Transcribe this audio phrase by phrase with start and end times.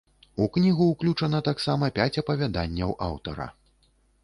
[0.45, 3.49] У кнігу ўключана таксама пяць апавяданняў аўтара.